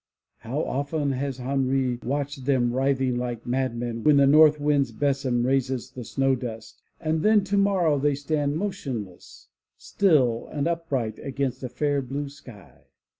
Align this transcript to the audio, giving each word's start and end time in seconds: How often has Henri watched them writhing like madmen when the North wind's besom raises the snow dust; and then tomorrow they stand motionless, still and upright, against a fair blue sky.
How 0.39 0.57
often 0.63 1.11
has 1.11 1.37
Henri 1.37 1.99
watched 2.03 2.45
them 2.45 2.73
writhing 2.73 3.17
like 3.17 3.45
madmen 3.45 4.03
when 4.03 4.17
the 4.17 4.25
North 4.25 4.59
wind's 4.59 4.91
besom 4.91 5.45
raises 5.45 5.91
the 5.91 6.03
snow 6.03 6.33
dust; 6.33 6.81
and 6.99 7.21
then 7.21 7.43
tomorrow 7.43 7.99
they 7.99 8.15
stand 8.15 8.57
motionless, 8.57 9.49
still 9.77 10.49
and 10.51 10.67
upright, 10.67 11.19
against 11.19 11.61
a 11.61 11.69
fair 11.69 12.01
blue 12.01 12.29
sky. 12.29 12.85